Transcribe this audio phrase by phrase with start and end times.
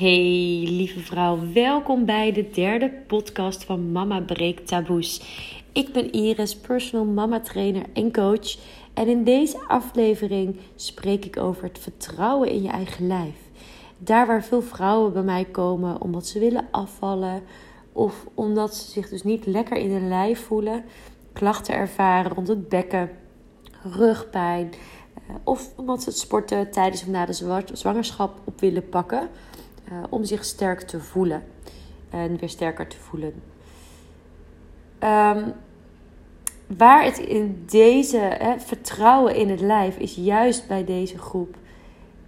[0.00, 5.22] Hey lieve vrouw, welkom bij de derde podcast van Mama Breekt Taboes.
[5.72, 8.56] Ik ben Iris, personal mama trainer en coach.
[8.94, 13.34] En in deze aflevering spreek ik over het vertrouwen in je eigen lijf.
[13.98, 17.42] Daar waar veel vrouwen bij mij komen omdat ze willen afvallen
[17.92, 20.84] of omdat ze zich dus niet lekker in hun lijf voelen,
[21.32, 23.10] klachten ervaren rond het bekken,
[23.82, 24.70] rugpijn
[25.14, 29.28] eh, of omdat ze het sporten tijdens of na de zwangerschap op willen pakken
[29.92, 31.42] uh, om zich sterk te voelen
[32.10, 33.32] en weer sterker te voelen.
[35.02, 35.52] Um,
[36.76, 41.56] waar het in deze hè, vertrouwen in het lijf is juist bij deze groep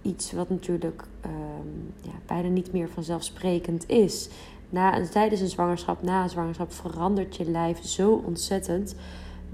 [0.01, 4.29] iets wat natuurlijk um, ja, bijna niet meer vanzelfsprekend is.
[4.69, 8.95] Na, tijdens een zwangerschap, na een zwangerschap verandert je lijf zo ontzettend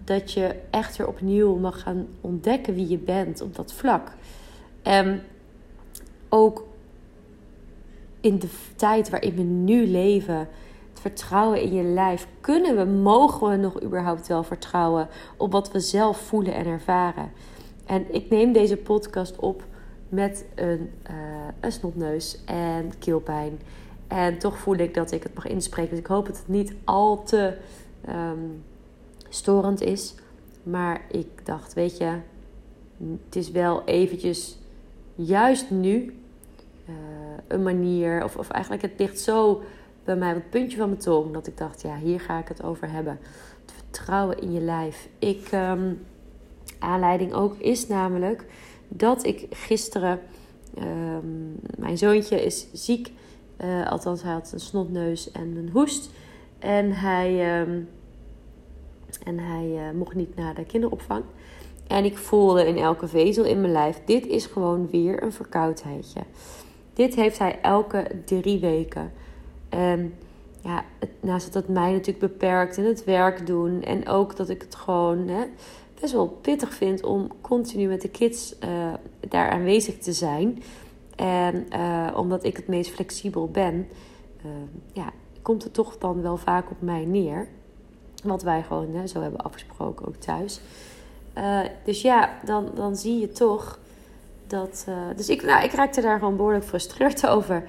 [0.03, 4.11] dat je echt weer opnieuw mag gaan ontdekken wie je bent op dat vlak.
[4.81, 5.23] En
[6.29, 6.67] ook
[8.21, 10.47] in de tijd waarin we nu leven,
[10.89, 15.71] het vertrouwen in je lijf, kunnen we, mogen we nog überhaupt wel vertrouwen op wat
[15.71, 17.31] we zelf voelen en ervaren?
[17.85, 19.63] En ik neem deze podcast op
[20.09, 21.15] met een, uh,
[21.59, 23.59] een snotneus en keelpijn.
[24.07, 25.89] En toch voel ik dat ik het mag inspreken.
[25.89, 27.57] Dus ik hoop dat het niet al te
[28.09, 28.63] um,
[29.29, 30.15] storend is.
[30.63, 32.13] Maar ik dacht, weet je,
[33.25, 34.57] het is wel eventjes,
[35.15, 36.13] juist nu,
[36.89, 36.95] uh,
[37.47, 39.61] een manier, of, of eigenlijk het ligt zo
[40.03, 42.47] bij mij op het puntje van mijn tong, dat ik dacht, ja, hier ga ik
[42.47, 43.19] het over hebben.
[43.61, 45.09] Het vertrouwen in je lijf.
[45.19, 46.05] Ik, um,
[46.79, 48.45] aanleiding ook is namelijk
[48.87, 50.19] dat ik gisteren,
[50.77, 53.11] um, mijn zoontje is ziek,
[53.61, 56.09] uh, althans hij had een snotneus en een hoest.
[56.59, 57.89] En hij, um,
[59.23, 61.23] en hij uh, mocht niet naar de kinderopvang.
[61.87, 66.21] En ik voelde in elke vezel in mijn lijf: dit is gewoon weer een verkoudheidje.
[66.99, 69.11] Dit heeft hij elke drie weken.
[69.69, 70.13] En
[70.63, 70.85] ja,
[71.19, 73.83] naast dat het mij natuurlijk beperkt in het werk doen.
[73.83, 75.43] En ook dat ik het gewoon hè,
[75.99, 78.93] best wel pittig vind om continu met de kids uh,
[79.29, 80.63] daar aanwezig te zijn.
[81.15, 83.87] En uh, omdat ik het meest flexibel ben,
[84.45, 84.51] uh,
[84.93, 85.11] ja,
[85.41, 87.47] komt het toch dan wel vaak op mij neer.
[88.23, 90.61] Wat wij gewoon hè, zo hebben afgesproken, ook thuis.
[91.83, 93.79] dus ja, dan, dan zie je toch
[94.49, 97.63] dat, uh, dus ik, nou, ik raakte daar gewoon behoorlijk frustreerd over.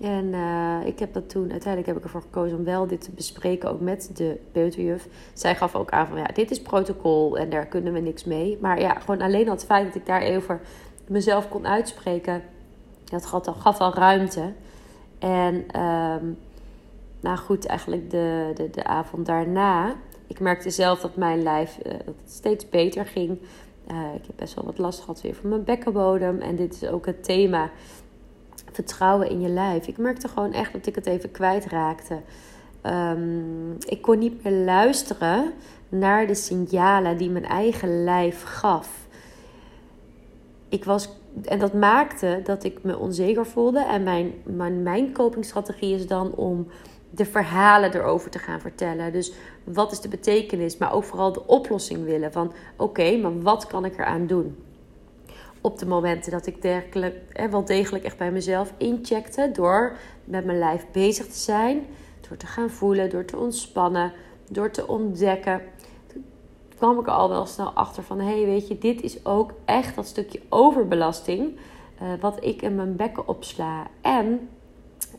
[0.00, 3.10] En uh, ik heb dat toen, uiteindelijk heb ik ervoor gekozen om wel dit te
[3.10, 5.08] bespreken, ook met de peuterjuf.
[5.32, 8.58] Zij gaf ook aan van, ja, dit is protocol en daar kunnen we niks mee.
[8.60, 10.22] Maar ja, gewoon alleen al het feit dat ik daar
[11.06, 12.42] mezelf kon uitspreken,
[13.04, 14.52] dat gaf al, gaf al ruimte.
[15.18, 16.38] En um,
[17.20, 19.94] nou goed, eigenlijk de, de, de avond daarna,
[20.26, 23.38] ik merkte zelf dat mijn lijf het steeds beter ging.
[23.90, 26.40] Uh, ik heb best wel wat last gehad weer van mijn bekkenbodem.
[26.40, 27.70] En dit is ook het thema
[28.72, 29.86] vertrouwen in je lijf.
[29.86, 32.20] Ik merkte gewoon echt dat ik het even kwijtraakte.
[32.86, 35.52] Um, ik kon niet meer luisteren
[35.88, 39.06] naar de signalen die mijn eigen lijf gaf.
[40.68, 41.08] Ik was,
[41.44, 43.84] en dat maakte dat ik me onzeker voelde.
[43.84, 46.66] En mijn, mijn, mijn copingstrategie is dan om
[47.10, 49.12] de verhalen erover te gaan vertellen.
[49.12, 49.32] Dus
[49.64, 52.32] wat is de betekenis, maar ook vooral de oplossing willen.
[52.32, 54.56] Van oké, maar wat kan ik eraan doen?
[55.60, 59.50] Op de momenten dat ik dergelijk, eh, wel degelijk echt bij mezelf incheckte.
[59.52, 61.86] Door met mijn lijf bezig te zijn.
[62.28, 64.12] Door te gaan voelen, door te ontspannen,
[64.50, 65.62] door te ontdekken.
[66.76, 68.18] Kwam ik al wel snel achter van...
[68.20, 71.58] hé, hey, weet je, dit is ook echt dat stukje overbelasting...
[72.02, 73.86] Uh, wat ik in mijn bekken opsla.
[74.00, 74.48] En...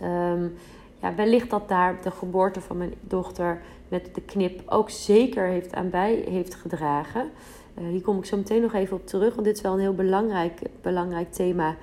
[0.02, 0.58] Um,
[1.02, 5.74] ja, wellicht dat daar de geboorte van mijn dochter met de knip ook zeker heeft
[5.74, 7.32] aan bij heeft gedragen.
[7.80, 9.80] Uh, hier kom ik zo meteen nog even op terug, want dit is wel een
[9.80, 11.76] heel belangrijk, belangrijk thema.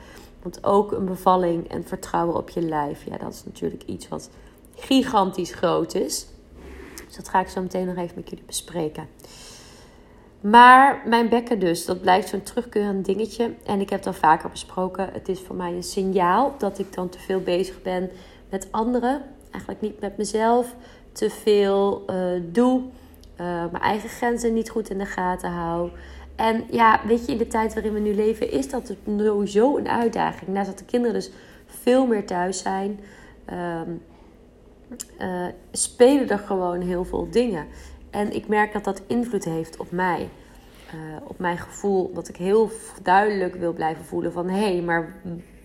[0.42, 4.30] Want ook een bevalling en vertrouwen op je lijf, ja, dat is natuurlijk iets wat
[4.74, 6.26] gigantisch groot is.
[7.06, 9.08] Dus dat ga ik zo meteen nog even met jullie bespreken.
[10.40, 13.54] Maar mijn bekken dus, dat blijft zo'n terugkerend dingetje.
[13.64, 15.08] En ik heb dat vaker besproken.
[15.12, 18.10] Het is voor mij een signaal dat ik dan te veel bezig ben
[18.50, 19.22] met anderen.
[19.50, 20.74] Eigenlijk niet met mezelf.
[21.12, 22.80] Te veel uh, doe.
[22.80, 25.90] Uh, mijn eigen grenzen niet goed in de gaten hou.
[26.36, 29.88] En ja, weet je, in de tijd waarin we nu leven, is dat sowieso een
[29.88, 30.50] uitdaging.
[30.50, 31.30] Naast dat de kinderen dus
[31.66, 33.00] veel meer thuis zijn,
[33.52, 34.02] um,
[35.20, 37.66] uh, spelen er gewoon heel veel dingen.
[38.10, 40.28] En ik merk dat dat invloed heeft op mij.
[41.24, 42.70] Op mijn gevoel, dat ik heel
[43.02, 44.48] duidelijk wil blijven voelen van...
[44.48, 45.14] hé, hey, maar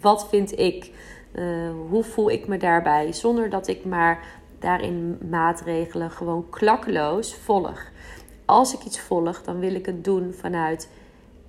[0.01, 0.91] wat vind ik?
[1.35, 3.13] Uh, hoe voel ik me daarbij?
[3.13, 4.25] Zonder dat ik maar
[4.59, 7.91] daarin maatregelen gewoon klakkeloos volg.
[8.45, 10.89] Als ik iets volg, dan wil ik het doen vanuit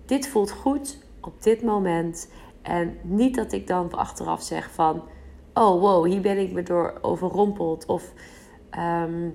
[0.06, 2.30] dit voelt goed op dit moment.
[2.62, 5.02] En niet dat ik dan achteraf zeg van
[5.54, 7.86] oh wow, hier ben ik me door overrompeld.
[7.86, 8.12] Of,
[8.70, 9.28] ehm,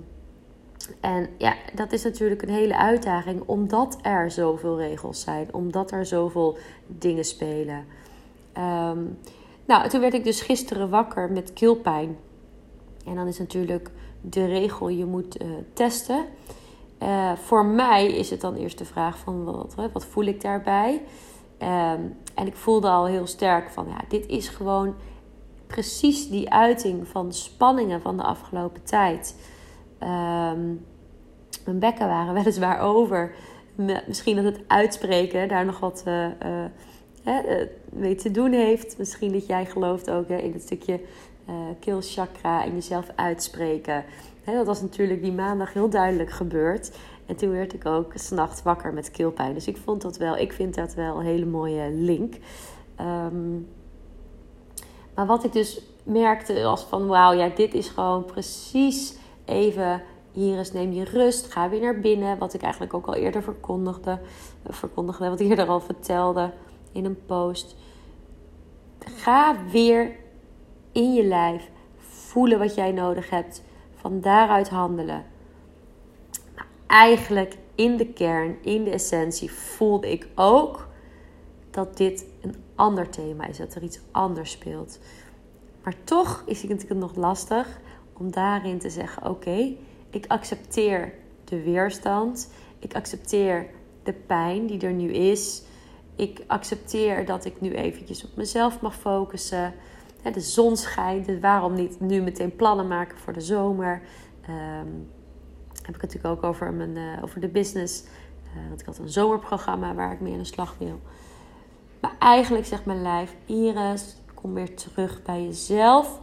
[1.00, 6.06] en ja, dat is natuurlijk een hele uitdaging, omdat er zoveel regels zijn, omdat er
[6.06, 6.58] zoveel
[6.88, 7.86] dingen spelen.
[8.54, 9.00] Ehm,
[9.70, 12.18] nou, toen werd ik dus gisteren wakker met keelpijn.
[13.06, 16.26] En dan is natuurlijk de regel, je moet uh, testen.
[17.04, 20.94] Uh, voor mij is het dan eerst de vraag van wat, wat voel ik daarbij?
[21.62, 24.96] Um, en ik voelde al heel sterk van, ja, dit is gewoon
[25.68, 29.36] precies die uiting van spanningen van de afgelopen tijd.
[30.00, 30.86] Um,
[31.66, 33.36] mijn bekken waren weliswaar over.
[34.08, 36.04] Misschien dat het uitspreken daar nog wat
[37.26, 37.36] uh,
[37.90, 38.98] mee te doen heeft.
[38.98, 41.00] Misschien dat jij gelooft ook hè, in het stukje
[41.50, 44.06] uh, keelchakra en jezelf uitspreken.
[44.44, 46.92] Hè, dat was natuurlijk die maandag heel duidelijk gebeurd.
[47.26, 49.54] En toen werd ik ook s'nachts wakker met keelpijn.
[49.54, 52.36] Dus ik vond dat wel, ik vind dat wel een hele mooie link.
[53.02, 53.68] Um,
[55.16, 60.02] maar wat ik dus merkte was van wauw, ja, dit is gewoon precies even
[60.34, 61.52] Iris, neem je rust.
[61.52, 62.38] Ga weer naar binnen.
[62.38, 64.20] Wat ik eigenlijk ook al eerder verkondigde.
[64.64, 66.52] Eh, verkondigde wat ik eerder al vertelde
[66.92, 67.76] in een post.
[69.00, 70.16] Ga weer
[70.92, 73.64] in je lijf voelen wat jij nodig hebt.
[73.96, 75.26] Van daaruit handelen.
[76.88, 80.88] Eigenlijk in de kern, in de essentie, voelde ik ook
[81.72, 83.58] dat dit een ander thema is.
[83.58, 85.00] Dat er iets anders speelt.
[85.84, 87.80] Maar toch is het natuurlijk nog lastig
[88.14, 89.76] om daarin te zeggen: oké,
[90.10, 91.14] ik accepteer
[91.44, 92.52] de weerstand.
[92.80, 93.70] Ik accepteer
[94.04, 95.64] de pijn die er nu is.
[96.20, 99.74] Ik accepteer dat ik nu eventjes op mezelf mag focussen.
[100.34, 104.02] De zon schijnt, dus waarom niet nu meteen plannen maken voor de zomer?
[104.50, 105.08] Um,
[105.82, 108.04] heb ik het natuurlijk ook over, mijn, uh, over de business.
[108.04, 111.00] Uh, want ik had een zomerprogramma waar ik mee aan de slag wil.
[112.00, 116.20] Maar eigenlijk zegt mijn lijf: Iris, kom weer terug bij jezelf.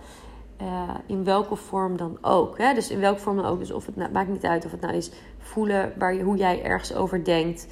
[0.62, 2.58] Uh, in welke vorm dan ook.
[2.58, 2.75] Hè?
[2.75, 3.58] Dus in welke vorm dan ook.
[3.58, 6.37] Dus of het nou, maakt niet uit of het nou is voelen waar je, hoe
[6.37, 7.66] jij ergens over denkt.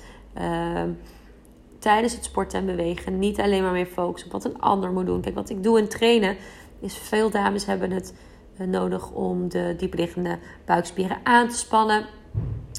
[1.84, 3.18] Tijdens het sporten en bewegen.
[3.18, 5.20] Niet alleen maar meer focussen op wat een ander moet doen.
[5.20, 6.36] Kijk, wat ik doe in trainen
[6.80, 8.14] is veel dames hebben het
[8.60, 12.06] uh, nodig om de diepliggende buikspieren aan te spannen.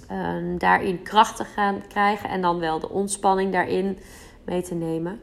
[0.07, 3.97] Ehm, daarin kracht te gaan krijgen en dan wel de ontspanning daarin
[4.45, 5.19] mee te nemen.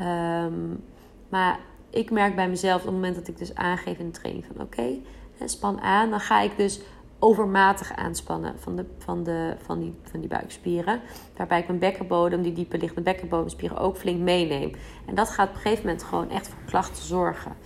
[0.00, 0.84] Um,
[1.28, 1.58] maar
[1.90, 4.64] ik merk bij mezelf op het moment dat ik dus aangeef in de training van
[4.64, 4.98] oké,
[5.44, 6.80] span aan, dan ga ik dus
[7.26, 11.00] overmatig aanspannen van, de, van, de, van, die, van die buikspieren.
[11.36, 14.72] Waarbij ik mijn bekkenbodem, die diepe liggende bekkenbodemspieren ook flink meeneem.
[15.06, 17.56] En dat gaat op een gegeven moment gewoon echt voor klachten zorgen.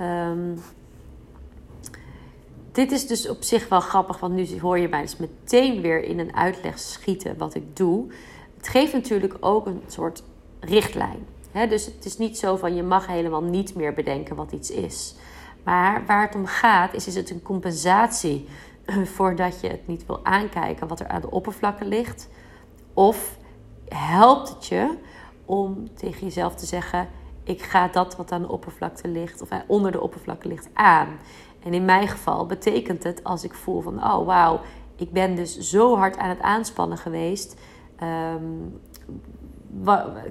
[0.00, 0.58] Um,
[2.72, 6.02] dit is dus op zich wel grappig, want nu hoor je mij dus meteen weer
[6.02, 8.06] in een uitleg schieten wat ik doe.
[8.56, 10.22] Het geeft natuurlijk ook een soort
[10.60, 11.26] richtlijn
[11.68, 15.14] dus het is niet zo van je mag helemaal niet meer bedenken wat iets is.
[15.62, 18.48] Maar waar het om gaat, is, is het een compensatie
[19.16, 22.28] voordat je het niet wil aankijken wat er aan de oppervlakte ligt?
[22.94, 23.38] Of
[23.88, 24.98] helpt het je
[25.44, 27.08] om tegen jezelf te zeggen:
[27.44, 31.08] ik ga dat wat aan de oppervlakte ligt, of onder de oppervlakte ligt, aan.
[31.62, 34.60] En in mijn geval betekent het als ik voel van: oh wauw,
[34.96, 37.60] ik ben dus zo hard aan het aanspannen geweest.
[38.02, 38.80] Um,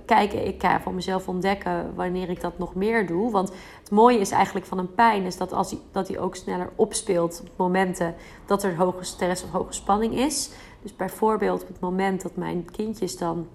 [0.06, 3.32] kijken, ik ga voor mezelf ontdekken wanneer ik dat nog meer doe.
[3.32, 6.36] Want het mooie is eigenlijk van een pijn, is dat, als die, dat die ook
[6.36, 10.52] sneller opspeelt op momenten dat er hoge stress of hoge spanning is.
[10.82, 13.48] Dus bijvoorbeeld op het moment dat mijn kindjes dan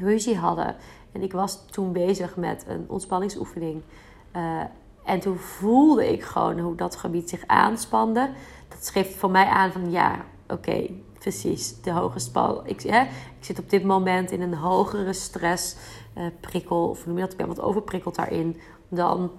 [0.00, 0.76] ruzie hadden
[1.12, 3.82] en ik was toen bezig met een ontspanningsoefening.
[4.36, 4.60] Uh,
[5.04, 8.30] en toen voelde ik gewoon hoe dat gebied zich aanspande.
[8.68, 10.86] Dat schreef voor mij aan van ja, oké,
[11.22, 12.62] precies, de hoge spal.
[12.64, 15.76] Ik, hè, ik zit op dit moment in een hogere stress
[16.18, 19.30] uh, prikkel, of noem je dat, ik ben wat overprikkeld daarin, dan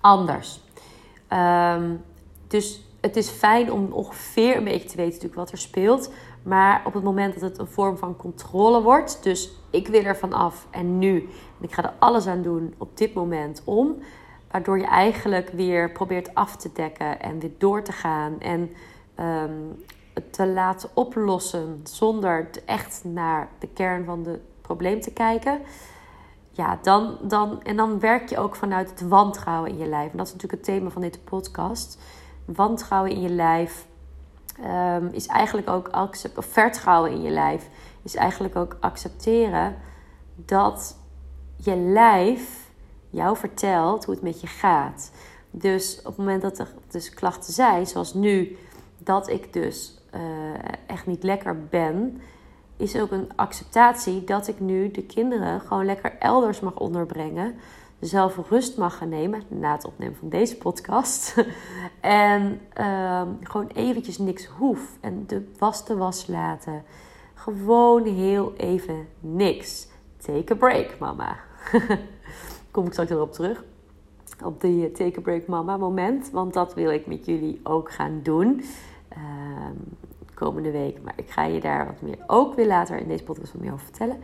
[0.00, 0.60] anders.
[1.32, 2.02] Um,
[2.46, 6.12] dus het is fijn om ongeveer een beetje te weten natuurlijk wat er speelt.
[6.42, 10.16] Maar op het moment dat het een vorm van controle wordt, dus ik wil er
[10.16, 11.18] van af en nu,
[11.58, 13.96] en ik ga er alles aan doen op dit moment om,
[14.50, 18.70] waardoor je eigenlijk weer probeert af te dekken en weer door te gaan en
[19.20, 19.84] um,
[20.30, 25.60] te laten oplossen zonder echt naar de kern van het probleem te kijken.
[26.50, 30.10] Ja, dan, dan, en dan werk je ook vanuit het wantrouwen in je lijf.
[30.10, 31.98] En dat is natuurlijk het thema van deze podcast.
[32.44, 33.86] Wantrouwen in je lijf
[34.60, 37.68] um, is eigenlijk ook accept, of vertrouwen in je lijf
[38.02, 39.76] is eigenlijk ook accepteren
[40.34, 40.96] dat
[41.56, 42.70] je lijf
[43.10, 45.10] jou vertelt hoe het met je gaat.
[45.50, 48.56] Dus op het moment dat er dus klachten zijn, zoals nu,
[48.98, 50.20] dat ik dus uh,
[50.86, 52.20] echt niet lekker ben,
[52.76, 57.54] is ook een acceptatie dat ik nu de kinderen gewoon lekker elders mag onderbrengen.
[58.00, 61.34] zelf rust mag gaan nemen na het opnemen van deze podcast.
[62.00, 64.96] en ehm, gewoon eventjes niks hoef.
[65.00, 66.82] En de was te was laten.
[67.34, 69.88] Gewoon heel even niks.
[70.16, 71.36] Take a break, mama.
[72.70, 73.64] Kom ik straks erop terug.
[74.44, 76.30] Op die take a break, mama moment.
[76.30, 78.64] Want dat wil ik met jullie ook gaan doen.
[79.14, 79.76] Ehm,
[80.34, 81.02] komende week.
[81.02, 83.72] Maar ik ga je daar wat meer ook weer later in deze podcast wat meer
[83.72, 84.20] over vertellen.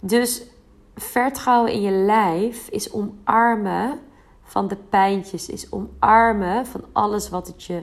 [0.00, 0.46] Dus
[0.94, 3.98] vertrouwen in je lijf is omarmen
[4.42, 7.82] van de pijntjes, is omarmen van alles wat het je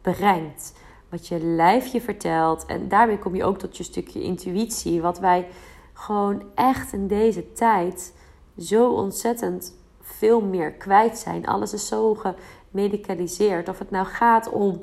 [0.00, 0.78] brengt.
[1.08, 2.66] Wat je lijf je vertelt.
[2.66, 5.02] En daarmee kom je ook tot je stukje intuïtie.
[5.02, 5.48] Wat wij
[5.92, 8.14] gewoon echt in deze tijd
[8.58, 11.46] zo ontzettend veel meer kwijt zijn.
[11.46, 13.68] Alles is zo gemedicaliseerd.
[13.68, 14.80] Of het nou gaat om.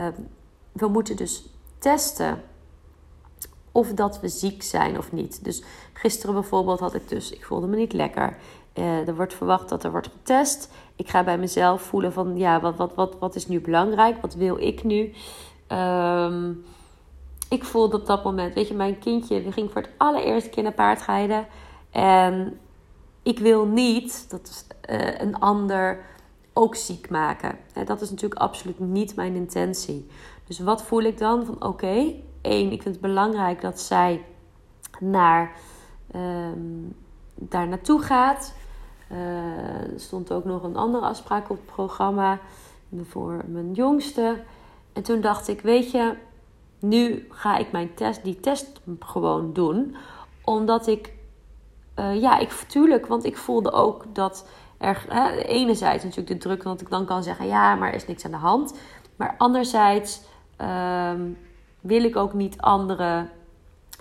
[0.00, 0.12] Ehm,
[0.72, 2.42] we moeten dus testen
[3.72, 5.44] of dat we ziek zijn of niet.
[5.44, 8.36] Dus gisteren bijvoorbeeld had ik dus, ik voelde me niet lekker.
[8.74, 10.70] Uh, er wordt verwacht dat er wordt getest.
[10.96, 14.20] Ik ga bij mezelf voelen van, ja, wat, wat, wat, wat is nu belangrijk?
[14.20, 15.12] Wat wil ik nu?
[15.68, 16.64] Um,
[17.48, 20.72] ik voelde op dat moment, weet je, mijn kindje ging voor het allereerste keer naar
[20.72, 21.46] paardrijden.
[21.90, 22.58] En
[23.22, 26.04] ik wil niet dat uh, een ander
[26.52, 27.58] ook ziek maken.
[27.84, 30.06] dat is natuurlijk absoluut niet mijn intentie.
[30.46, 31.44] Dus wat voel ik dan?
[31.44, 34.24] Van oké, één, ik vind het belangrijk dat zij
[35.00, 35.56] naar,
[36.16, 36.96] um,
[37.34, 38.54] daar naartoe gaat.
[39.12, 42.38] Uh, er stond ook nog een andere afspraak op het programma
[43.02, 44.42] voor mijn jongste.
[44.92, 46.16] En toen dacht ik, weet je,
[46.78, 49.96] nu ga ik mijn test, die test gewoon doen.
[50.44, 51.12] Omdat ik,
[51.98, 54.46] uh, ja, ik natuurlijk, want ik voelde ook dat
[54.80, 58.06] er, hè, enerzijds natuurlijk de druk, want ik dan kan zeggen, ja, maar er is
[58.06, 58.74] niks aan de hand.
[59.16, 60.20] Maar anderzijds
[61.12, 61.38] um,
[61.80, 63.30] wil ik ook niet anderen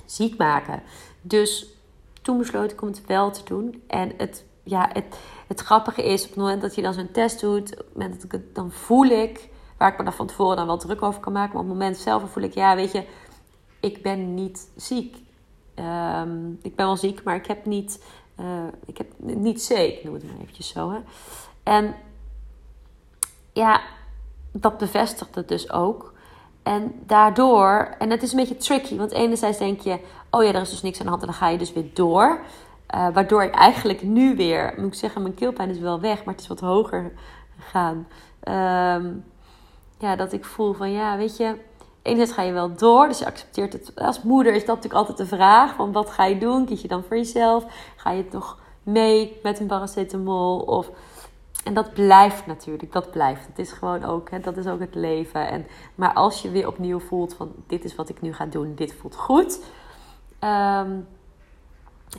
[0.05, 0.81] ziek maken.
[1.21, 1.67] Dus
[2.21, 3.83] toen besloot ik om het wel te doen.
[3.87, 7.39] En het, ja, het, het grappige is, op het moment dat je dan zo'n test
[7.39, 10.27] doet, op het moment dat ik het, dan voel ik, waar ik me dan van
[10.27, 12.75] tevoren dan wel druk over kan maken, maar op het moment zelf voel ik, ja,
[12.75, 13.03] weet je,
[13.79, 15.17] ik ben niet ziek.
[15.75, 18.03] Um, ik ben wel ziek, maar ik heb niet,
[18.39, 18.45] uh,
[18.85, 20.91] ik heb niet zeker, noem het maar eventjes zo.
[20.91, 20.99] Hè.
[21.63, 21.95] En
[23.53, 23.81] ja,
[24.51, 26.13] dat bevestigt het dus ook.
[26.63, 30.61] En daardoor, en het is een beetje tricky, want enerzijds denk je, oh ja, er
[30.61, 32.39] is dus niks aan de hand en dan ga je dus weer door.
[32.95, 36.33] Uh, waardoor ik eigenlijk nu weer, moet ik zeggen, mijn keelpijn is wel weg, maar
[36.33, 37.11] het is wat hoger
[37.59, 38.07] gegaan.
[38.43, 39.25] Um,
[39.97, 41.55] ja, dat ik voel van, ja, weet je,
[42.01, 43.91] enerzijds ga je wel door, dus je accepteert het.
[43.95, 46.65] Als moeder is dat natuurlijk altijd de vraag, van wat ga je doen?
[46.65, 47.65] Kies je dan voor jezelf?
[47.95, 50.59] Ga je toch mee met een paracetamol?
[50.59, 50.91] Of
[51.63, 53.45] en dat blijft natuurlijk, dat blijft.
[53.45, 55.49] Het is gewoon ook, hè, dat is ook het leven.
[55.49, 58.75] En, maar als je weer opnieuw voelt van dit is wat ik nu ga doen,
[58.75, 59.59] dit voelt goed.
[60.43, 61.07] Um,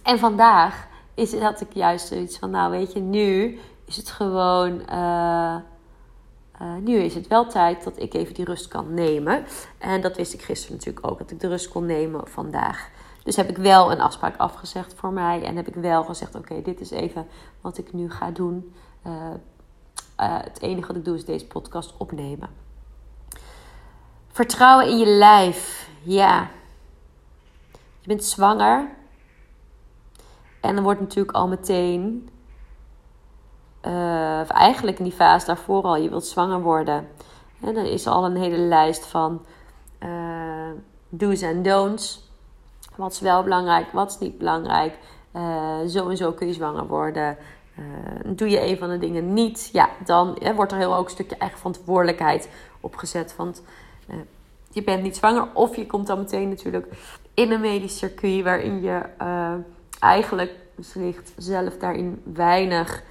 [0.03, 4.83] en vandaag is, dat ik juist zoiets van, nou weet je, nu is het gewoon,
[4.91, 5.57] uh,
[6.63, 9.45] uh, nu is het wel tijd dat ik even die rust kan nemen.
[9.79, 12.91] En dat wist ik gisteren natuurlijk ook, dat ik de rust kon nemen vandaag.
[13.23, 15.43] Dus heb ik wel een afspraak afgezegd voor mij.
[15.43, 17.27] En heb ik wel gezegd: Oké, dit is even
[17.61, 18.75] wat ik nu ga doen.
[19.07, 19.13] Uh,
[20.21, 22.49] uh, het enige wat ik doe is deze podcast opnemen.
[24.29, 25.89] Vertrouwen in je lijf.
[26.03, 26.51] Ja.
[28.01, 28.89] Je bent zwanger.
[30.61, 32.29] En dan wordt natuurlijk al meteen.
[33.87, 35.97] Uh, eigenlijk in die fase daarvoor al.
[35.97, 37.09] Je wilt zwanger worden.
[37.61, 39.45] En dan is al een hele lijst van
[41.09, 42.29] do's en don'ts.
[42.97, 44.99] Wat is wel belangrijk, wat is niet belangrijk.
[45.89, 47.37] Zo en zo kun je zwanger worden.
[47.79, 47.85] Uh,
[48.37, 51.37] doe je een van de dingen niet, ja, dan wordt er heel ook een stukje
[51.37, 52.49] eigen verantwoordelijkheid
[52.81, 53.37] opgezet.
[53.37, 53.63] Want
[54.71, 56.87] je bent niet zwanger of je komt dan meteen natuurlijk
[57.35, 59.03] in een medisch circuit waarin je
[59.99, 60.53] eigenlijk
[60.93, 63.03] wellicht zelf daarin weinig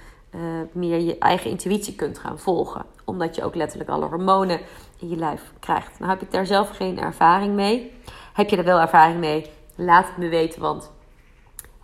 [0.72, 2.84] meer je eigen intuïtie kunt gaan volgen.
[3.04, 4.60] Omdat je ook letterlijk alle hormonen
[4.98, 5.98] in je lijf krijgt.
[5.98, 7.92] Nou heb ik daar zelf geen ervaring mee.
[8.32, 9.50] Heb je er wel ervaring mee?
[9.74, 10.90] Laat het me weten, want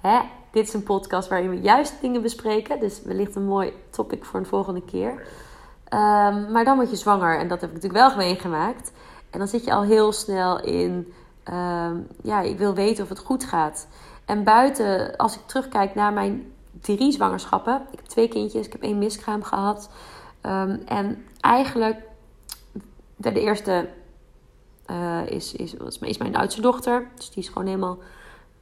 [0.00, 0.18] hè,
[0.50, 2.80] dit is een podcast waarin we juist dingen bespreken.
[2.80, 5.10] Dus wellicht een mooi topic voor een volgende keer.
[5.10, 8.92] Um, maar dan word je zwanger en dat heb ik natuurlijk wel meegemaakt.
[9.30, 11.12] En dan zit je al heel snel in,
[11.52, 13.88] um, ja, ik wil weten of het goed gaat.
[14.24, 17.86] En buiten, als ik terugkijk naar mijn drie zwangerschappen.
[17.90, 19.90] Ik heb twee kindjes, ik heb één miskraam gehad.
[20.42, 21.98] Um, en eigenlijk,
[23.16, 23.88] de eerste
[24.90, 27.08] uh, is, is, is mijn oudste dochter.
[27.14, 27.98] Dus die is gewoon helemaal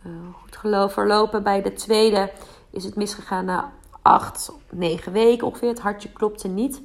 [0.07, 1.43] uh, goed verlopen.
[1.43, 2.33] Bij de tweede
[2.71, 5.69] is het misgegaan na acht, negen weken ongeveer.
[5.69, 6.83] Het hartje klopte niet.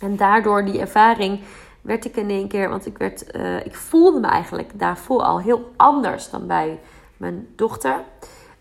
[0.00, 1.40] En daardoor die ervaring
[1.80, 5.40] werd ik in één keer, want ik, werd, uh, ik voelde me eigenlijk daarvoor al
[5.40, 6.80] heel anders dan bij
[7.16, 8.04] mijn dochter.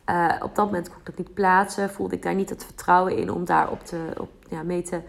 [0.09, 1.89] Uh, op dat moment kon ik dat niet plaatsen.
[1.89, 5.01] Voelde ik daar niet het vertrouwen in om daar op te, op, ja, mee te,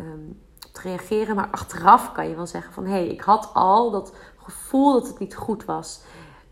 [0.00, 0.40] um,
[0.72, 1.36] te reageren.
[1.36, 2.84] Maar achteraf kan je wel zeggen van...
[2.84, 6.00] hé, hey, ik had al dat gevoel dat het niet goed was.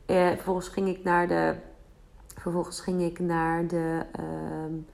[0.06, 1.54] Uh, vervolgens ging ik naar de...
[2.36, 4.02] Vervolgens ging ik naar de...
[4.20, 4.86] Um,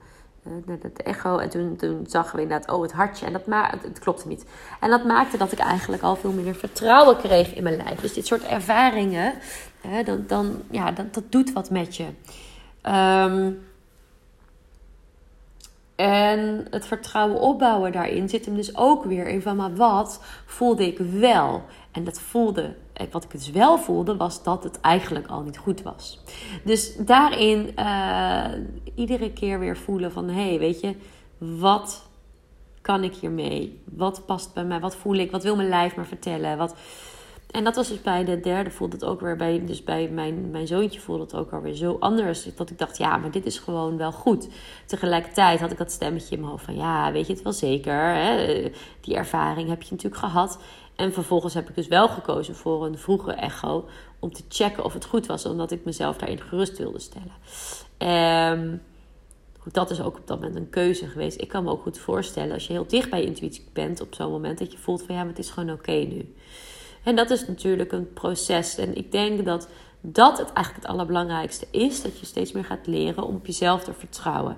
[0.65, 1.37] naar de, echo.
[1.37, 3.25] En toen, toen zagen we inderdaad, oh, het hartje.
[3.25, 4.45] En dat ma het, klopte niet.
[4.79, 7.99] En dat maakte dat ik eigenlijk al veel meer vertrouwen kreeg in mijn lijf.
[7.99, 9.33] Dus dit soort ervaringen,
[10.05, 12.05] dan, dan, ja, dat, dat doet wat met je.
[12.83, 13.67] Um,
[15.99, 20.87] en het vertrouwen opbouwen daarin zit hem dus ook weer in van, maar wat voelde
[20.87, 21.63] ik wel?
[21.91, 25.57] En dat voelde, eh, wat ik dus wel voelde, was dat het eigenlijk al niet
[25.57, 26.19] goed was.
[26.63, 28.45] Dus daarin uh,
[28.95, 30.95] iedere keer weer voelen van, hé, hey, weet je,
[31.37, 32.09] wat
[32.81, 33.81] kan ik hiermee?
[33.83, 34.79] Wat past bij mij?
[34.79, 35.31] Wat voel ik?
[35.31, 36.57] Wat wil mijn lijf me vertellen?
[36.57, 36.75] Wat,
[37.51, 40.51] en dat was dus bij de derde voelde het ook weer bij, dus bij mijn,
[40.51, 42.55] mijn zoontje voelde het ook alweer zo anders.
[42.55, 44.47] Dat ik dacht, ja, maar dit is gewoon wel goed.
[44.85, 48.13] Tegelijkertijd had ik dat stemmetje in mijn hoofd van, ja, weet je het wel zeker.
[48.13, 48.71] Hè?
[49.01, 50.59] Die ervaring heb je natuurlijk gehad.
[50.95, 53.85] En vervolgens heb ik dus wel gekozen voor een vroege echo
[54.19, 57.33] om te checken of het goed was, omdat ik mezelf daarin gerust wilde stellen.
[58.59, 58.81] Um,
[59.71, 61.41] dat is ook op dat moment een keuze geweest.
[61.41, 64.15] Ik kan me ook goed voorstellen als je heel dicht bij je intuïtie bent op
[64.15, 66.33] zo'n moment dat je voelt van ja, maar het is gewoon oké nu.
[67.03, 68.77] En dat is natuurlijk een proces.
[68.77, 69.67] En ik denk dat
[70.01, 72.01] dat het eigenlijk het allerbelangrijkste is.
[72.01, 74.57] Dat je steeds meer gaat leren om op jezelf te vertrouwen.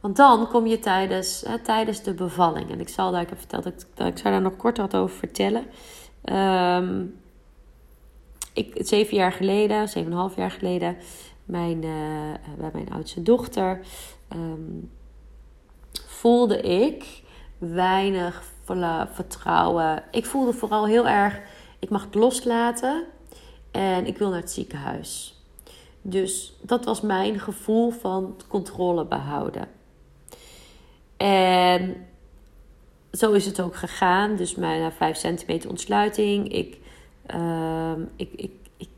[0.00, 2.70] Want dan kom je tijdens, hè, tijdens de bevalling.
[2.70, 4.96] En ik zal daar, ik heb verteld dat ik, ik zou daar nog kort wat
[4.96, 5.64] over vertellen.
[6.24, 7.20] Um,
[8.52, 10.96] ik, zeven jaar geleden, zeven en een half jaar geleden,
[11.44, 13.80] mijn, uh, bij mijn oudste dochter,
[14.32, 14.90] um,
[16.06, 17.22] voelde ik
[17.58, 18.42] weinig
[19.12, 20.02] vertrouwen.
[20.10, 21.40] Ik voelde vooral heel erg,
[21.78, 23.04] ik mag het loslaten
[23.70, 25.40] en ik wil naar het ziekenhuis.
[26.02, 29.68] Dus dat was mijn gevoel van controle behouden.
[31.16, 32.06] En
[33.12, 34.36] zo is het ook gegaan.
[34.36, 36.52] Dus mijn 5 centimeter ontsluiting.
[36.52, 36.78] Ik,
[37.34, 38.88] uh, ik, ik, ik,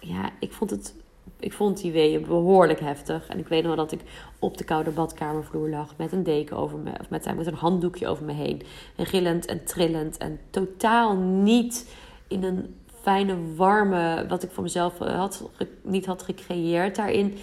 [0.00, 0.94] ja, ik vond het
[1.42, 3.26] ik vond die weeën behoorlijk heftig.
[3.28, 4.00] En ik weet nog dat ik
[4.38, 8.08] op de koude badkamervloer lag met een deken over me, of met, met een handdoekje
[8.08, 8.62] over me heen.
[8.96, 11.94] En gillend en trillend en totaal niet
[12.28, 15.50] in een fijne, warme, wat ik voor mezelf had,
[15.82, 17.34] niet had gecreëerd daarin,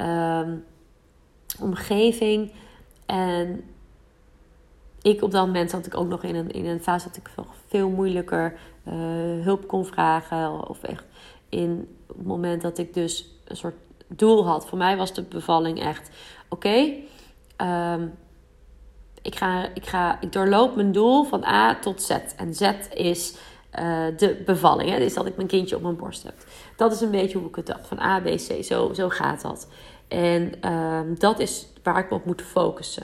[0.00, 0.48] uh,
[1.60, 2.52] omgeving.
[3.06, 3.64] En
[5.02, 7.30] ik op dat moment zat ik ook nog in een, in een fase dat ik
[7.66, 8.58] veel moeilijker
[8.88, 8.94] uh,
[9.44, 10.68] hulp kon vragen.
[10.68, 11.04] Of echt
[11.48, 14.66] in het moment dat ik dus een soort doel had.
[14.66, 16.10] Voor mij was de bevalling echt:
[16.48, 16.92] oké,
[17.56, 18.06] ehm,
[19.22, 22.10] ik, ga, ik, ga, ik doorloop mijn doel van A tot Z.
[22.36, 23.36] En Z is
[23.78, 24.90] uh, de bevalling.
[24.90, 24.98] Hè?
[24.98, 26.34] Dus dat ik mijn kindje op mijn borst heb.
[26.76, 27.86] Dat is een beetje hoe ik het dacht.
[27.86, 28.64] Van A, B, C.
[28.64, 29.68] Zo, zo gaat dat.
[30.08, 33.02] En um, dat is waar ik me op moet focussen.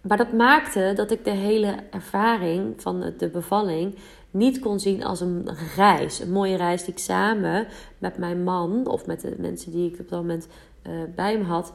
[0.00, 3.98] Maar dat maakte dat ik de hele ervaring van de bevalling
[4.32, 6.20] niet kon zien als een reis.
[6.20, 7.66] Een mooie reis die ik samen
[7.98, 10.48] met mijn man of met de mensen die ik op dat moment
[10.86, 11.72] uh, bij me had.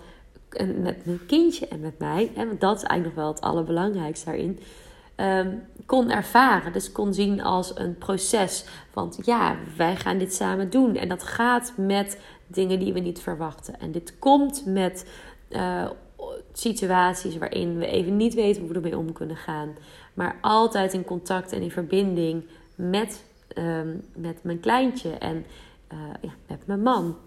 [0.49, 2.31] En met mijn kindje en met mij.
[2.35, 4.59] Want dat is eigenlijk nog wel het allerbelangrijkste daarin.
[5.15, 6.73] Um, kon ervaren.
[6.73, 8.65] Dus kon zien als een proces.
[8.93, 10.95] Want ja, wij gaan dit samen doen.
[10.95, 13.79] En dat gaat met dingen die we niet verwachten.
[13.79, 15.09] En dit komt met
[15.49, 15.89] uh,
[16.53, 19.75] situaties waarin we even niet weten hoe we ermee om kunnen gaan.
[20.17, 22.43] Maar altijd in contact en in verbinding
[22.75, 23.23] met,
[23.57, 25.45] um, met mijn kleintje en
[26.21, 27.17] ja, met mijn man.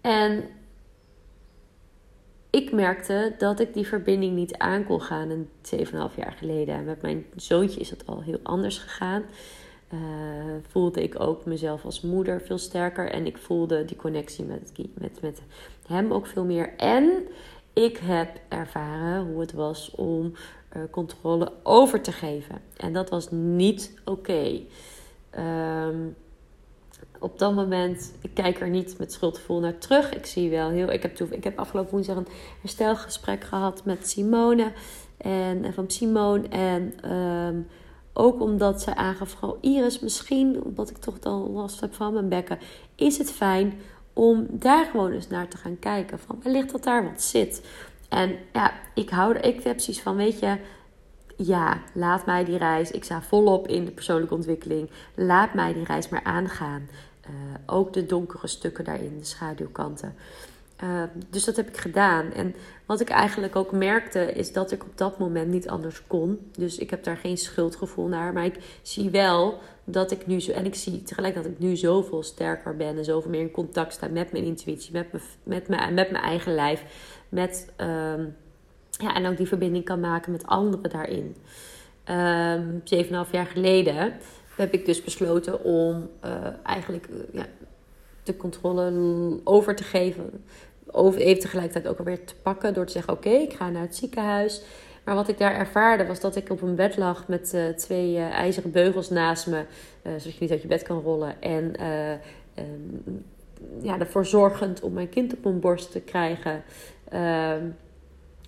[0.00, 0.44] En
[2.52, 5.48] ik merkte dat ik die verbinding niet aan kon gaan een
[5.86, 6.74] 7,5 jaar geleden.
[6.74, 9.22] En met mijn zoontje is dat al heel anders gegaan.
[9.94, 10.00] Uh,
[10.68, 13.10] voelde ik ook mezelf als moeder veel sterker.
[13.10, 15.42] En ik voelde die connectie met, met, met
[15.86, 16.76] hem ook veel meer.
[16.76, 17.12] En
[17.72, 20.32] ik heb ervaren hoe het was om
[20.76, 22.60] uh, controle over te geven.
[22.76, 24.60] En dat was niet oké.
[25.38, 26.16] Um,
[27.22, 30.14] op dat moment, ik kijk er niet met schuldgevoel naar terug.
[30.14, 30.90] Ik zie wel heel.
[30.90, 32.26] Ik heb, ik heb afgelopen woensdag een
[32.60, 34.72] herstelgesprek gehad met Simone
[35.16, 36.48] en, en van Simone.
[36.48, 37.66] En um,
[38.12, 42.58] ook omdat ze aangaf: Iris, misschien, omdat ik toch dan last heb van mijn bekken,
[42.94, 43.80] is het fijn
[44.12, 46.18] om daar gewoon eens naar te gaan kijken.
[46.18, 47.66] Van wellicht dat daar wat zit.
[48.12, 50.56] En ja, ik hou er, ik heb zoiets van, weet je,
[51.36, 52.90] ja, laat mij die reis.
[52.90, 54.90] Ik sta volop in de persoonlijke ontwikkeling.
[55.14, 56.88] Laat mij die reis maar aangaan.
[57.30, 57.34] Uh,
[57.66, 60.14] ook de donkere stukken daarin, de schaduwkanten.
[60.82, 62.32] Ehm, dus dat heb ik gedaan.
[62.32, 62.54] En
[62.86, 66.50] wat ik eigenlijk ook merkte, is dat ik op dat moment niet anders kon.
[66.52, 68.32] Dus ik heb daar geen schuldgevoel naar.
[68.32, 70.52] Maar ik zie wel dat ik nu zo.
[70.52, 72.96] En ik zie tegelijk dat ik nu zoveel sterker ben.
[72.96, 76.24] En zoveel meer in contact sta met mijn intuïtie, met mijn, met mijn, met mijn
[76.24, 76.84] eigen lijf.
[77.28, 78.24] Met, ehm,
[78.90, 81.36] ja, en ook die verbinding kan maken met anderen daarin.
[82.10, 82.82] Um,
[83.26, 84.12] 7,5 jaar geleden
[84.56, 87.46] heb ik dus besloten om uh, eigenlijk uh, ja,
[88.22, 90.44] de controle over te geven
[90.90, 93.96] over, even tegelijkertijd ook alweer te pakken door te zeggen: Oké, ik ga naar het
[93.96, 94.62] ziekenhuis.
[95.04, 98.12] Maar wat ik daar ervaarde was dat ik op een bed lag met uh, twee
[98.12, 99.56] uh, ijzeren beugels naast me,
[100.02, 101.42] uh, zodat je niet uit je bed kan rollen.
[101.42, 101.74] En
[102.58, 103.24] um,
[103.80, 106.62] ja, ervoor zorgend om mijn kind op mijn borst te krijgen.
[107.08, 107.64] Ehm,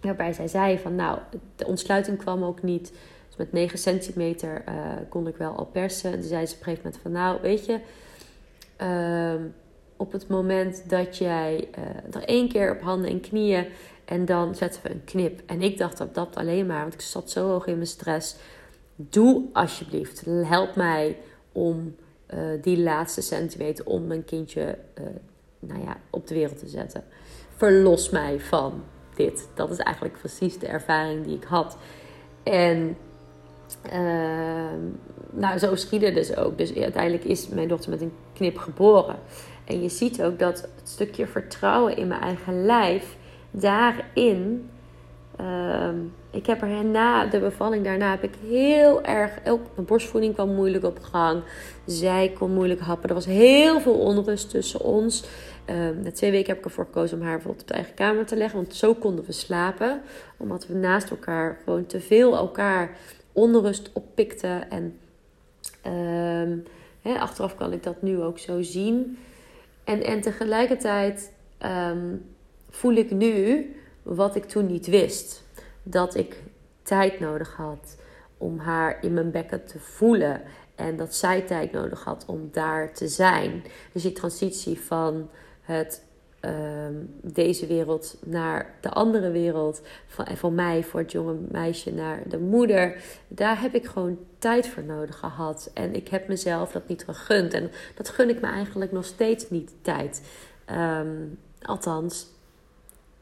[0.00, 1.18] waarbij zij zei van nou,
[1.56, 2.92] de ontsluiting kwam ook niet.
[3.26, 4.64] Dus met 9 centimeter
[5.08, 6.12] kon ik wel al persen.
[6.12, 7.80] En toen zei ze op een gegeven moment van nou, weet je.
[8.82, 9.50] Uh,
[10.04, 13.66] op het moment dat jij uh, er één keer op handen en knieën
[14.04, 15.40] en dan zetten we een knip.
[15.46, 18.36] En ik dacht dat dat alleen maar, want ik zat zo hoog in mijn stress.
[18.96, 21.16] Doe alsjeblieft, help mij
[21.52, 21.94] om
[22.34, 25.04] uh, die laatste centimeter om mijn kindje uh,
[25.58, 27.04] nou ja, op de wereld te zetten.
[27.56, 28.82] Verlos mij van
[29.14, 29.48] dit.
[29.54, 31.76] Dat is eigenlijk precies de ervaring die ik had.
[32.42, 32.96] En
[33.82, 34.80] ehm,
[35.30, 36.58] nou, zo schiedde dus ook.
[36.58, 39.16] Dus uiteindelijk is mijn dochter met een knip geboren.
[39.64, 43.16] En je ziet ook dat het stukje vertrouwen in mijn eigen lijf,
[43.50, 44.68] daarin.
[45.40, 45.88] Uh,
[46.30, 49.38] ik heb er na de bevalling daarna heb ik heel erg.
[49.46, 51.42] Ook mijn borstvoeding kwam moeilijk op gang.
[51.86, 53.08] Zij kon moeilijk happen.
[53.08, 55.24] Er was heel veel onrust tussen ons.
[55.70, 58.26] Um, na twee weken heb ik ervoor gekozen om haar bijvoorbeeld op de eigen kamer
[58.26, 58.58] te leggen.
[58.58, 60.00] Want zo konden we slapen.
[60.36, 62.96] Omdat we naast elkaar gewoon te veel elkaar
[63.32, 64.70] onrust oppikten.
[64.70, 64.98] En
[67.02, 69.18] hè, achteraf kan ik dat nu ook zo zien.
[69.84, 71.32] En, en tegelijkertijd
[71.64, 72.34] um,
[72.70, 73.66] voel ik nu
[74.02, 75.44] wat ik toen niet wist.
[75.82, 76.42] Dat ik
[76.82, 77.96] tijd nodig had
[78.38, 80.42] om haar in mijn bekken te voelen.
[80.74, 83.64] En dat zij tijd nodig had om daar te zijn.
[83.92, 86.02] Dus die transitie van het,
[86.44, 89.82] um, deze wereld naar de andere wereld.
[90.06, 93.02] Van, van mij, voor het jonge meisje, naar de moeder.
[93.28, 95.70] Daar heb ik gewoon tijd voor nodig gehad.
[95.74, 97.52] En ik heb mezelf dat niet gegund.
[97.52, 100.22] En dat gun ik me eigenlijk nog steeds niet tijd.
[100.72, 102.26] Um, althans,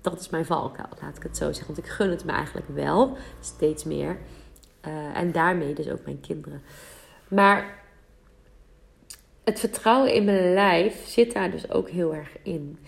[0.00, 1.74] dat is mijn valkuil, laat ik het zo zeggen.
[1.74, 4.16] Want ik gun het me eigenlijk wel, steeds meer.
[4.86, 6.62] Uh, en daarmee dus ook mijn kinderen.
[7.28, 7.80] Maar
[9.44, 12.78] het vertrouwen in mijn lijf zit daar dus ook heel erg in.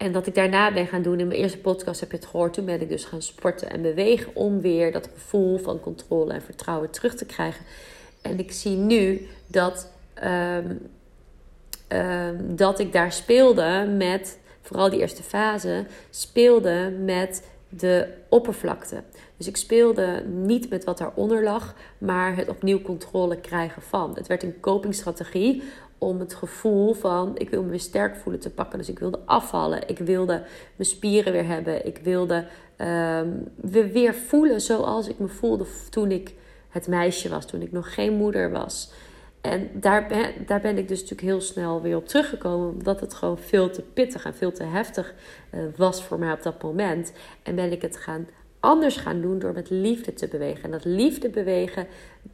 [0.00, 2.52] En dat ik daarna ben gaan doen, in mijn eerste podcast heb je het gehoord,
[2.52, 6.42] toen ben ik dus gaan sporten en bewegen om weer dat gevoel van controle en
[6.42, 7.64] vertrouwen terug te krijgen.
[8.22, 9.90] En ik zie nu dat,
[10.24, 10.90] um,
[11.98, 19.02] um, dat ik daar speelde met, vooral die eerste fase, speelde met de oppervlakte.
[19.36, 24.14] Dus ik speelde niet met wat daaronder lag, maar het opnieuw controle krijgen van.
[24.14, 25.62] Het werd een copingstrategie
[26.00, 28.78] om het gevoel van ik wil me weer sterk voelen te pakken.
[28.78, 29.88] Dus ik wilde afvallen.
[29.88, 30.42] Ik wilde
[30.76, 31.86] mijn spieren weer hebben.
[31.86, 32.46] Ik wilde
[32.78, 33.48] um,
[33.92, 36.34] weer voelen zoals ik me voelde toen ik
[36.68, 37.46] het meisje was.
[37.46, 38.92] Toen ik nog geen moeder was.
[39.40, 42.68] En daar ben, daar ben ik dus natuurlijk heel snel weer op teruggekomen.
[42.68, 45.14] Omdat het gewoon veel te pittig en veel te heftig
[45.54, 47.12] uh, was voor mij op dat moment.
[47.42, 48.26] En ben ik het gaan
[48.60, 50.64] anders gaan doen door met liefde te bewegen.
[50.64, 51.86] En dat liefde bewegen,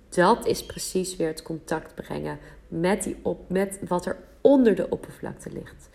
[0.08, 2.38] dat is precies weer het contact brengen
[2.80, 5.88] met, die op, met wat er onder de oppervlakte ligt.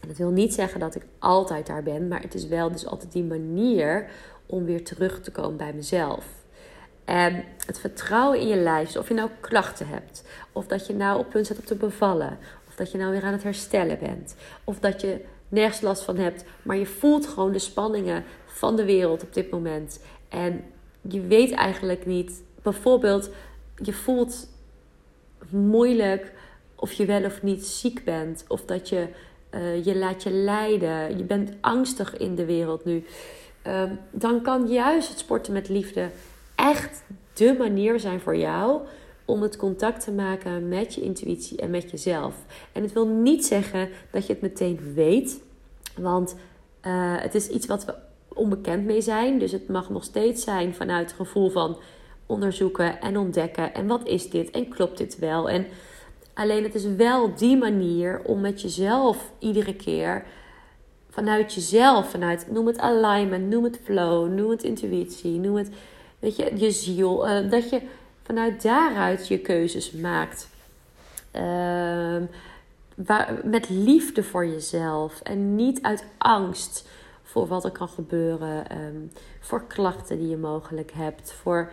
[0.00, 2.86] En dat wil niet zeggen dat ik altijd daar ben, maar het is wel dus
[2.86, 4.10] altijd die manier
[4.46, 6.26] om weer terug te komen bij mezelf.
[7.04, 11.18] En het vertrouwen in je lijf, of je nou klachten hebt, of dat je nou
[11.18, 14.34] op punt zit om te bevallen, of dat je nou weer aan het herstellen bent,
[14.64, 18.84] of dat je nergens last van hebt, maar je voelt gewoon de spanningen van de
[18.84, 20.00] wereld op dit moment.
[20.28, 20.64] En
[21.00, 23.30] je weet eigenlijk niet, bijvoorbeeld,
[23.76, 24.48] je voelt
[25.48, 26.32] moeilijk
[26.74, 29.08] of je wel of niet ziek bent, of dat je
[29.54, 33.04] uh, je laat je leiden, je bent angstig in de wereld nu.
[33.66, 36.08] Um, dan kan juist het sporten met liefde
[36.54, 38.80] echt de manier zijn voor jou
[39.24, 42.34] om het contact te maken met je intuïtie en met jezelf.
[42.72, 45.40] En het wil niet zeggen dat je het meteen weet,
[45.96, 46.36] want
[46.86, 47.94] uh, het is iets wat we
[48.28, 49.38] onbekend mee zijn.
[49.38, 51.78] Dus het mag nog steeds zijn vanuit het gevoel van
[52.30, 53.74] onderzoeken en ontdekken.
[53.74, 54.50] En wat is dit?
[54.50, 55.50] En klopt dit wel?
[55.50, 55.66] En
[56.34, 60.24] alleen het is wel die manier om met jezelf iedere keer
[61.10, 65.70] vanuit jezelf, vanuit noem het alignment, noem het flow, noem het intuïtie, noem het
[66.18, 67.80] weet je, je ziel, uh, dat je
[68.22, 70.48] vanuit daaruit je keuzes maakt.
[73.06, 76.88] Waar, met liefde voor jezelf en niet uit angst
[77.22, 78.96] voor wat er kan gebeuren, ehm,
[79.40, 81.70] voor klachten die je mogelijk hebt, voor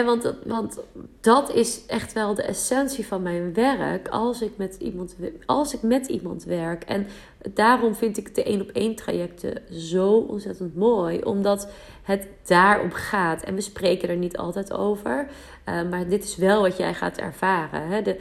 [0.00, 0.78] Want, want
[1.20, 5.82] dat is echt wel de essentie van mijn werk als ik met iemand, als ik
[5.82, 6.84] met iemand werk.
[6.84, 7.06] En
[7.54, 11.20] daarom vind ik de één op één trajecten zo ontzettend mooi.
[11.20, 11.68] Omdat
[12.02, 13.42] het daarom gaat.
[13.42, 15.26] En we spreken er niet altijd over.
[15.68, 17.88] Uh, maar dit is wel wat jij gaat ervaren.
[17.88, 18.02] Hè?
[18.02, 18.16] De,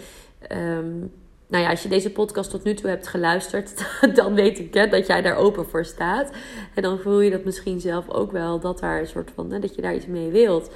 [0.52, 1.12] um,
[1.48, 4.88] nou ja, als je deze podcast tot nu toe hebt geluisterd, dan weet ik hè,
[4.88, 6.32] dat jij daar open voor staat.
[6.74, 9.60] En dan voel je dat misschien zelf ook wel dat daar een soort van, hè,
[9.60, 10.72] dat je daar iets mee wilt.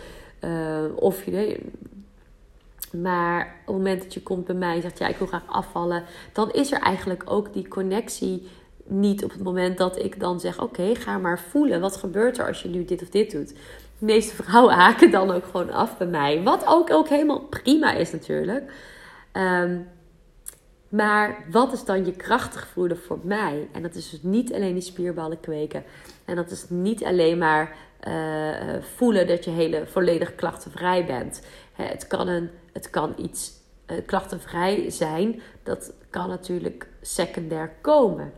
[0.46, 1.60] Uh, of je.
[2.92, 5.48] Maar op het moment dat je komt bij mij en zegt: Ja, ik wil graag
[5.48, 6.04] afvallen.
[6.34, 8.48] Dan is er eigenlijk ook die connectie
[8.84, 11.82] niet op het moment dat ik dan zeg: Oké, ga maar voelen.
[11.82, 13.50] Wat gebeurt er als je nu dit of dit doet?
[14.00, 16.44] De meeste vrouwen haken dan ook gewoon af bij mij.
[16.44, 18.72] Wat ook, ook helemaal prima is natuurlijk.
[19.34, 19.88] Um,
[20.90, 23.68] maar wat is dan je krachtig voelen voor mij?
[23.72, 25.84] En dat is dus niet alleen die spierballen kweken.
[26.26, 27.76] En dat is niet alleen maar
[28.08, 31.42] uh, voelen dat je hele volledig klachtenvrij bent.
[31.74, 33.52] het, kan een, het kan iets
[33.92, 35.42] uh, klachtenvrij zijn.
[35.64, 38.34] Dat kan natuurlijk secundair komen.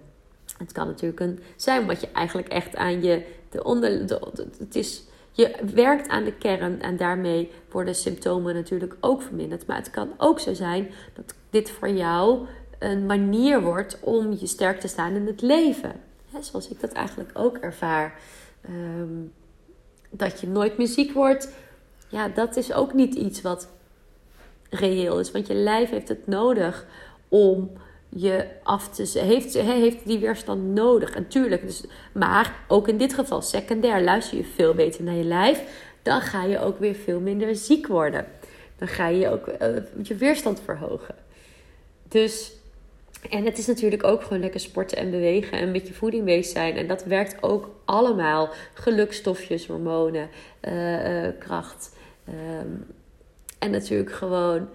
[0.57, 3.25] Het kan natuurlijk een, zijn wat je eigenlijk echt aan je.
[3.49, 4.19] De onder, de,
[4.57, 5.03] het is,
[5.37, 9.65] je werkt aan de kern en daarmee worden symptomen natuurlijk ook verminderd.
[9.65, 12.47] Maar het kan ook zo zijn dat dit voor jou
[12.79, 15.91] een manier wordt om je sterk te staan in het leven.
[16.39, 18.19] zoals ik dat eigenlijk ook ervaar.
[18.61, 19.25] Ehm,
[20.09, 21.51] dat je nooit meer ziek wordt.
[22.07, 23.69] Ja, dat is ook niet iets wat
[24.69, 25.31] reëel is.
[25.31, 26.85] Want je lijf heeft het nodig
[27.27, 27.71] om
[28.09, 31.09] je af te heeft, heeft die weerstand nodig.
[31.15, 34.03] En tuurlijk, dus, maar ook in dit geval secundair.
[34.03, 35.61] Luister je veel beter naar je lijf,
[36.01, 38.25] dan ga je ook weer veel minder ziek worden.
[38.77, 39.67] Dan ga je ook uh,
[40.03, 41.15] je weerstand verhogen.
[42.07, 42.51] Dus
[43.29, 46.51] en het is natuurlijk ook gewoon lekker sporten en bewegen en met je voeding bezig
[46.51, 46.77] zijn.
[46.77, 48.49] En dat werkt ook allemaal.
[48.73, 50.29] Gelukstofjes, hormonen,
[50.61, 51.95] uh, kracht.
[52.25, 52.67] Ehm,
[53.59, 54.67] en natuurlijk gewoon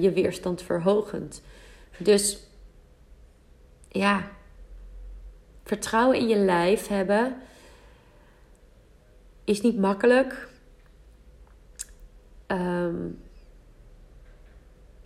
[0.00, 1.42] je weerstand verhogend.
[1.98, 2.38] Dus
[3.88, 4.30] ja,
[5.64, 7.36] vertrouwen in je lijf hebben
[9.44, 10.48] is niet makkelijk.
[12.46, 13.22] Um,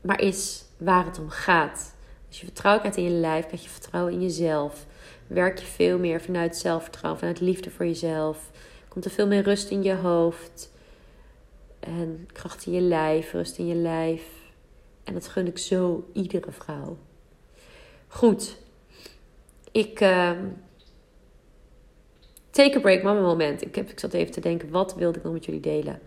[0.01, 1.94] maar is waar het om gaat.
[2.29, 4.87] Als je vertrouwen krijgt in je lijf, krijg je vertrouwen in jezelf.
[5.27, 8.51] Werk je veel meer vanuit zelfvertrouwen, vanuit liefde voor jezelf.
[8.88, 10.70] Komt er veel meer rust in je hoofd.
[11.81, 14.38] En kracht in je lijf, rust in je lijf.
[15.09, 16.97] En dat gun ik zo iedere vrouw.
[18.09, 18.57] Goed.
[19.73, 20.01] Ik.
[20.01, 20.31] Uh,
[22.51, 23.62] take a break, mama moment.
[23.62, 26.01] Ik, heb, ik zat even te denken, wat wilde ik nog met jullie delen?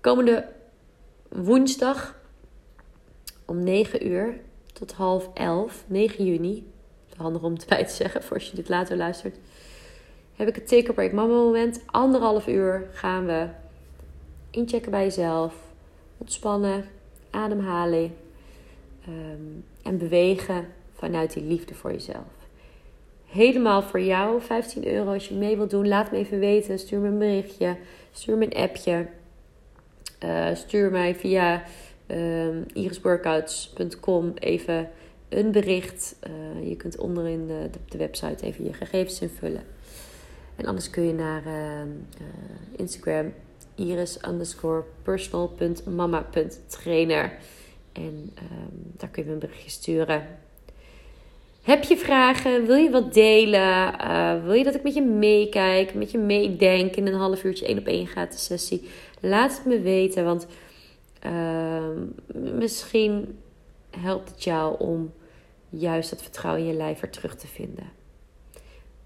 [0.00, 0.48] Komende
[1.28, 2.18] woensdag
[3.44, 4.40] om 9 uur
[4.72, 6.70] tot half 11, 9 juni.
[7.16, 9.36] Handig om erbij te zeggen voor als je dit later luistert.
[10.34, 11.80] Heb ik het Take a Break Mama moment.
[11.86, 13.48] Anderhalf uur gaan we
[14.50, 15.54] inchecken bij jezelf.
[16.18, 16.84] Ontspannen,
[17.36, 18.14] ademhalen.
[19.08, 22.34] Um, en bewegen vanuit die liefde voor jezelf.
[23.26, 24.40] Helemaal voor jou.
[24.40, 25.88] 15 euro als je mee wilt doen.
[25.88, 26.78] Laat me even weten.
[26.78, 27.76] Stuur me een berichtje.
[28.12, 29.06] Stuur me een appje.
[30.24, 31.62] Uh, stuur mij via
[32.06, 34.90] um, irisworkouts.com even
[35.28, 36.16] een bericht.
[36.28, 39.62] Uh, je kunt onderin de, de, website even je gegevens invullen.
[40.56, 41.82] En anders kun je naar uh,
[42.76, 43.32] Instagram
[43.76, 47.32] iris underscore personal.mama.trainer.
[47.92, 50.26] En um, daar kun je een berichtje sturen.
[51.62, 52.66] Heb je vragen?
[52.66, 53.94] Wil je wat delen?
[54.00, 57.66] Uh, wil je dat ik met je meekijk, met je meedenk in een half uurtje
[57.66, 58.88] één op één gratis sessie?
[59.20, 60.46] Laat het me weten, want
[61.26, 62.06] Ehm,
[62.58, 63.38] misschien
[63.90, 65.12] helpt het jou om
[65.68, 67.90] juist dat vertrouwen in je lijf weer terug te vinden.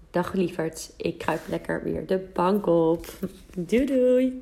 [0.09, 3.05] Dag lieverd, ik kruip lekker weer de bank op.
[3.55, 4.41] Doei doei!